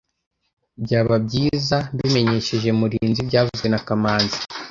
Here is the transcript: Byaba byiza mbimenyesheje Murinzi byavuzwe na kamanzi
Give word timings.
Byaba 0.83 1.15
byiza 1.25 1.77
mbimenyesheje 1.93 2.69
Murinzi 2.79 3.21
byavuzwe 3.29 3.67
na 3.69 3.79
kamanzi 3.87 4.37